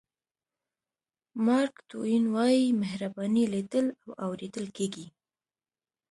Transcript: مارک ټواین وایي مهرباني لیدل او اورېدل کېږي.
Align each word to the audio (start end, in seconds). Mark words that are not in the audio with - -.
مارک 1.45 1.73
ټواین 1.89 2.23
وایي 2.35 2.65
مهرباني 2.81 3.43
لیدل 3.53 3.85
او 4.03 4.09
اورېدل 4.25 4.67
کېږي. 4.77 5.05